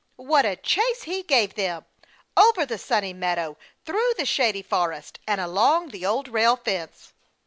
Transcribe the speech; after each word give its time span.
What 0.15 0.47
a 0.47 0.55
chase 0.55 1.03
he 1.03 1.21
gave 1.21 1.53
them! 1.53 1.85
Over 2.35 2.65
the 2.65 2.79
Sunny 2.79 3.13
Meadow, 3.13 3.55
through 3.85 4.13
the 4.17 4.25
Shady 4.25 4.63
Forest, 4.63 5.19
and 5.27 5.39
along 5.39 5.89
the 5.89 6.07
Old 6.07 6.27
Rail 6.27 6.55
Fence! 6.55 7.13